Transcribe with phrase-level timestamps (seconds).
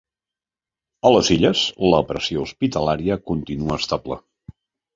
[1.09, 1.61] A les Illes,
[1.93, 4.21] la pressió hospitalària continua estable.